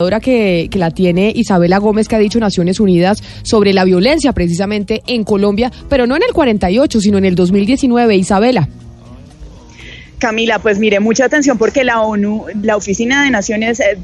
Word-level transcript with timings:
Que, 0.00 0.68
que, 0.70 0.78
la 0.78 0.90
tiene 0.92 1.30
Isabela 1.36 1.76
Gómez, 1.76 2.08
que 2.08 2.16
ha 2.16 2.18
dicho 2.18 2.40
Naciones 2.40 2.80
Unidas 2.80 3.22
sobre 3.42 3.74
la 3.74 3.84
violencia 3.84 4.32
precisamente 4.32 5.02
en 5.06 5.24
Colombia, 5.24 5.70
pero 5.90 6.06
no 6.06 6.16
en 6.16 6.22
el 6.22 6.32
48, 6.32 7.02
sino 7.02 7.18
en 7.18 7.26
el 7.26 7.34
2019. 7.34 8.16
Isabela. 8.16 8.66
Camila, 10.20 10.58
pues 10.58 10.78
mire, 10.78 11.00
mucha 11.00 11.24
atención 11.24 11.56
porque 11.56 11.82
la 11.82 12.02
ONU, 12.02 12.44
la 12.62 12.76
Oficina 12.76 13.24
de 13.24 13.30
Naciones 13.30 13.80
eh, 13.80 13.96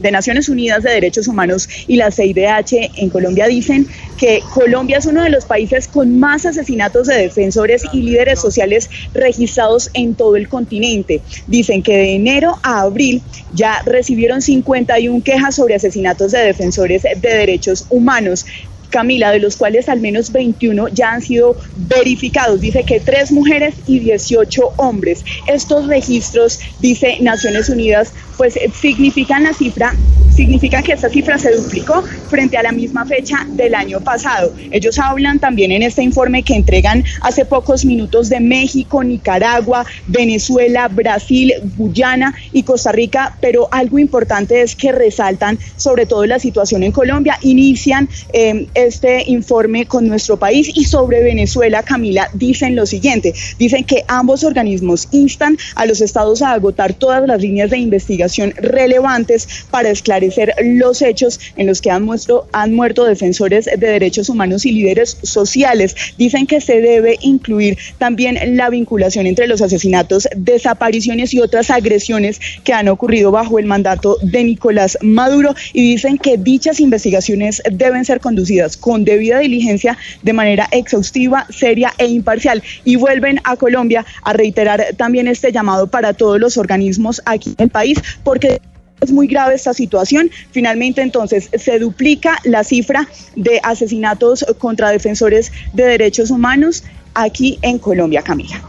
de, 0.00 0.10
Naciones 0.10 0.48
Unidas 0.48 0.82
de 0.82 0.90
Derechos 0.90 1.28
Humanos 1.28 1.68
y 1.86 1.96
la 1.96 2.10
CIDH 2.10 2.90
en 2.96 3.10
Colombia 3.10 3.46
dicen 3.46 3.86
que 4.16 4.42
Colombia 4.54 4.96
es 4.96 5.04
uno 5.04 5.22
de 5.22 5.28
los 5.28 5.44
países 5.44 5.88
con 5.88 6.18
más 6.18 6.46
asesinatos 6.46 7.06
de 7.06 7.16
defensores 7.18 7.84
y 7.92 8.00
líderes 8.00 8.40
sociales 8.40 8.88
registrados 9.12 9.90
en 9.92 10.14
todo 10.14 10.36
el 10.36 10.48
continente. 10.48 11.20
Dicen 11.46 11.82
que 11.82 11.98
de 11.98 12.14
enero 12.14 12.58
a 12.62 12.80
abril 12.80 13.20
ya 13.52 13.82
recibieron 13.84 14.40
51 14.40 15.22
quejas 15.22 15.54
sobre 15.54 15.74
asesinatos 15.74 16.32
de 16.32 16.38
defensores 16.38 17.02
de 17.02 17.28
derechos 17.28 17.86
humanos. 17.90 18.46
Camila, 18.92 19.32
de 19.32 19.40
los 19.40 19.56
cuales 19.56 19.88
al 19.88 20.00
menos 20.00 20.30
21 20.30 20.88
ya 20.88 21.12
han 21.12 21.22
sido 21.22 21.56
verificados. 21.74 22.60
Dice 22.60 22.84
que 22.84 23.00
tres 23.00 23.32
mujeres 23.32 23.74
y 23.86 23.98
18 23.98 24.74
hombres. 24.76 25.24
Estos 25.48 25.88
registros, 25.88 26.60
dice 26.78 27.16
Naciones 27.20 27.68
Unidas, 27.68 28.12
pues 28.36 28.58
significan 28.80 29.42
la 29.42 29.52
cifra, 29.52 29.94
significa 30.34 30.82
que 30.82 30.92
esta 30.92 31.08
cifra 31.08 31.38
se 31.38 31.54
duplicó 31.54 32.02
frente 32.02 32.56
a 32.56 32.62
la 32.62 32.72
misma 32.72 33.04
fecha 33.04 33.46
del 33.50 33.74
año 33.74 34.00
pasado. 34.00 34.52
Ellos 34.70 34.98
hablan 34.98 35.38
también 35.38 35.72
en 35.72 35.82
este 35.82 36.02
informe 36.02 36.42
que 36.42 36.54
entregan 36.54 37.04
hace 37.20 37.44
pocos 37.44 37.84
minutos 37.84 38.28
de 38.28 38.40
México, 38.40 39.04
Nicaragua, 39.04 39.84
Venezuela, 40.06 40.88
Brasil, 40.88 41.52
Guyana 41.76 42.34
y 42.52 42.62
Costa 42.62 42.92
Rica, 42.92 43.36
pero 43.40 43.68
algo 43.70 43.98
importante 43.98 44.62
es 44.62 44.74
que 44.74 44.92
resaltan 44.92 45.58
sobre 45.76 46.06
todo 46.06 46.24
la 46.26 46.38
situación 46.38 46.82
en 46.82 46.92
Colombia. 46.92 47.38
Inician 47.42 48.08
eh, 48.32 48.68
este 48.74 49.24
informe 49.30 49.86
con 49.86 50.08
nuestro 50.08 50.38
país 50.38 50.70
y 50.74 50.84
sobre 50.84 51.22
Venezuela, 51.22 51.82
Camila, 51.82 52.28
dicen 52.32 52.74
lo 52.76 52.86
siguiente, 52.86 53.34
dicen 53.58 53.84
que 53.84 54.04
ambos 54.08 54.44
organismos 54.44 55.08
instan 55.10 55.58
a 55.74 55.86
los 55.86 56.00
estados 56.00 56.42
a 56.42 56.52
agotar 56.52 56.94
todas 56.94 57.26
las 57.26 57.40
líneas 57.40 57.70
de 57.70 57.78
investigación 57.78 58.21
relevantes 58.56 59.66
para 59.70 59.90
esclarecer 59.90 60.54
los 60.62 61.02
hechos 61.02 61.40
en 61.56 61.66
los 61.66 61.80
que 61.80 61.90
han, 61.90 62.08
han 62.52 62.74
muerto 62.74 63.04
defensores 63.04 63.64
de 63.64 63.76
derechos 63.76 64.28
humanos 64.28 64.66
y 64.66 64.72
líderes 64.72 65.18
sociales. 65.22 65.94
Dicen 66.18 66.46
que 66.46 66.60
se 66.60 66.80
debe 66.80 67.18
incluir 67.20 67.78
también 67.98 68.38
la 68.56 68.70
vinculación 68.70 69.26
entre 69.26 69.46
los 69.46 69.62
asesinatos, 69.62 70.28
desapariciones 70.36 71.34
y 71.34 71.40
otras 71.40 71.70
agresiones 71.70 72.40
que 72.64 72.72
han 72.72 72.88
ocurrido 72.88 73.30
bajo 73.30 73.58
el 73.58 73.66
mandato 73.66 74.18
de 74.22 74.44
Nicolás 74.44 74.98
Maduro 75.00 75.54
y 75.72 75.82
dicen 75.92 76.18
que 76.18 76.36
dichas 76.36 76.80
investigaciones 76.80 77.62
deben 77.70 78.04
ser 78.04 78.20
conducidas 78.20 78.76
con 78.76 79.04
debida 79.04 79.38
diligencia 79.38 79.96
de 80.22 80.32
manera 80.32 80.68
exhaustiva, 80.70 81.46
seria 81.50 81.92
e 81.98 82.06
imparcial. 82.06 82.62
Y 82.84 82.96
vuelven 82.96 83.40
a 83.44 83.56
Colombia 83.56 84.04
a 84.22 84.32
reiterar 84.32 84.84
también 84.96 85.28
este 85.28 85.52
llamado 85.52 85.86
para 85.86 86.14
todos 86.14 86.40
los 86.40 86.56
organismos 86.56 87.22
aquí 87.24 87.54
en 87.58 87.64
el 87.64 87.70
país, 87.70 87.98
porque 88.24 88.60
es 89.00 89.12
muy 89.12 89.26
grave 89.26 89.54
esta 89.54 89.74
situación. 89.74 90.30
Finalmente, 90.52 91.02
entonces, 91.02 91.50
se 91.54 91.78
duplica 91.78 92.38
la 92.44 92.64
cifra 92.64 93.08
de 93.36 93.60
asesinatos 93.62 94.44
contra 94.58 94.90
defensores 94.90 95.52
de 95.72 95.84
derechos 95.84 96.30
humanos 96.30 96.84
aquí 97.14 97.58
en 97.62 97.78
Colombia, 97.78 98.22
Camila. 98.22 98.62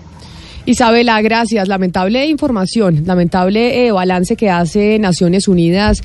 Isabela, 0.65 1.21
gracias. 1.21 1.67
Lamentable 1.67 2.25
información, 2.25 3.03
lamentable 3.05 3.85
eh, 3.85 3.91
balance 3.91 4.35
que 4.35 4.49
hace 4.49 4.97
Naciones 4.97 5.47
Unidas 5.47 6.01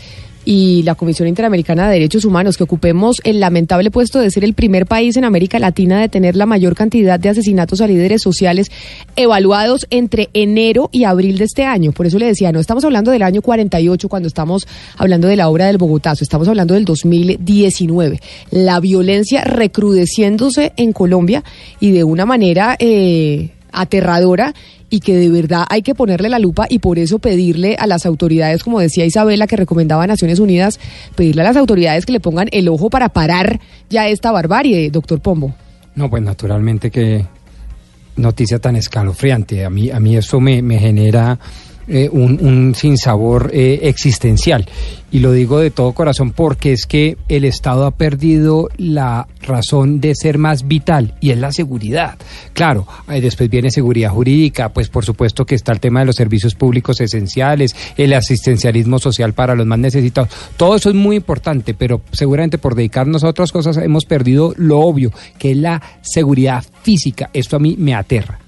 y 0.50 0.82
la 0.84 0.94
Comisión 0.94 1.28
Interamericana 1.28 1.86
de 1.88 1.92
Derechos 1.92 2.24
Humanos, 2.24 2.56
que 2.56 2.64
ocupemos 2.64 3.16
el 3.24 3.38
lamentable 3.38 3.90
puesto 3.90 4.18
de 4.18 4.30
ser 4.30 4.44
el 4.44 4.54
primer 4.54 4.86
país 4.86 5.14
en 5.18 5.26
América 5.26 5.58
Latina 5.58 6.00
de 6.00 6.08
tener 6.08 6.36
la 6.36 6.46
mayor 6.46 6.74
cantidad 6.74 7.20
de 7.20 7.28
asesinatos 7.28 7.82
a 7.82 7.86
líderes 7.86 8.22
sociales 8.22 8.70
evaluados 9.14 9.86
entre 9.90 10.30
enero 10.32 10.88
y 10.90 11.04
abril 11.04 11.36
de 11.36 11.44
este 11.44 11.66
año. 11.66 11.92
Por 11.92 12.06
eso 12.06 12.18
le 12.18 12.24
decía, 12.24 12.50
no 12.50 12.60
estamos 12.60 12.82
hablando 12.82 13.10
del 13.10 13.24
año 13.24 13.42
48 13.42 14.08
cuando 14.08 14.26
estamos 14.26 14.66
hablando 14.96 15.28
de 15.28 15.36
la 15.36 15.50
obra 15.50 15.66
del 15.66 15.76
Bogotazo, 15.76 16.24
estamos 16.24 16.48
hablando 16.48 16.72
del 16.72 16.86
2019. 16.86 18.18
La 18.50 18.80
violencia 18.80 19.44
recrudeciéndose 19.44 20.72
en 20.78 20.94
Colombia 20.94 21.44
y 21.78 21.90
de 21.90 22.04
una 22.04 22.24
manera 22.24 22.74
eh, 22.78 23.50
aterradora 23.72 24.54
y 24.90 25.00
que 25.00 25.16
de 25.16 25.28
verdad 25.28 25.64
hay 25.68 25.82
que 25.82 25.94
ponerle 25.94 26.28
la 26.28 26.38
lupa 26.38 26.66
y 26.68 26.78
por 26.78 26.98
eso 26.98 27.18
pedirle 27.18 27.76
a 27.78 27.86
las 27.86 28.06
autoridades, 28.06 28.64
como 28.64 28.80
decía 28.80 29.04
Isabela, 29.04 29.46
que 29.46 29.56
recomendaba 29.56 30.04
a 30.04 30.06
Naciones 30.06 30.38
Unidas, 30.38 30.80
pedirle 31.14 31.42
a 31.42 31.44
las 31.44 31.56
autoridades 31.56 32.06
que 32.06 32.12
le 32.12 32.20
pongan 32.20 32.48
el 32.52 32.68
ojo 32.68 32.90
para 32.90 33.08
parar 33.10 33.60
ya 33.90 34.08
esta 34.08 34.32
barbarie, 34.32 34.90
doctor 34.90 35.20
Pombo. 35.20 35.54
No, 35.94 36.08
pues 36.08 36.22
naturalmente 36.22 36.90
que 36.90 37.26
noticia 38.16 38.58
tan 38.58 38.76
escalofriante. 38.76 39.64
A 39.64 39.70
mí, 39.70 39.90
a 39.90 40.00
mí 40.00 40.16
eso 40.16 40.40
me, 40.40 40.62
me 40.62 40.78
genera 40.78 41.38
eh, 41.88 42.08
un, 42.12 42.38
un, 42.44 42.74
sinsabor 42.74 43.50
eh, 43.52 43.80
existencial. 43.84 44.66
Y 45.10 45.20
lo 45.20 45.32
digo 45.32 45.58
de 45.58 45.70
todo 45.70 45.92
corazón 45.92 46.32
porque 46.32 46.72
es 46.72 46.84
que 46.84 47.16
el 47.28 47.46
Estado 47.46 47.86
ha 47.86 47.92
perdido 47.92 48.68
la 48.76 49.26
razón 49.40 50.00
de 50.00 50.14
ser 50.14 50.36
más 50.36 50.68
vital 50.68 51.14
y 51.20 51.30
es 51.30 51.38
la 51.38 51.50
seguridad. 51.50 52.18
Claro, 52.52 52.86
después 53.08 53.48
viene 53.48 53.70
seguridad 53.70 54.10
jurídica, 54.10 54.68
pues 54.68 54.90
por 54.90 55.06
supuesto 55.06 55.46
que 55.46 55.54
está 55.54 55.72
el 55.72 55.80
tema 55.80 56.00
de 56.00 56.06
los 56.06 56.16
servicios 56.16 56.54
públicos 56.54 57.00
esenciales, 57.00 57.74
el 57.96 58.12
asistencialismo 58.12 58.98
social 58.98 59.32
para 59.32 59.54
los 59.54 59.66
más 59.66 59.78
necesitados. 59.78 60.30
Todo 60.58 60.76
eso 60.76 60.90
es 60.90 60.94
muy 60.94 61.16
importante, 61.16 61.72
pero 61.72 62.02
seguramente 62.12 62.58
por 62.58 62.74
dedicarnos 62.74 63.24
a 63.24 63.28
otras 63.28 63.50
cosas 63.50 63.78
hemos 63.78 64.04
perdido 64.04 64.52
lo 64.58 64.80
obvio, 64.80 65.10
que 65.38 65.52
es 65.52 65.56
la 65.56 65.82
seguridad 66.02 66.62
física. 66.82 67.30
Esto 67.32 67.56
a 67.56 67.60
mí 67.60 67.76
me 67.78 67.94
aterra. 67.94 68.40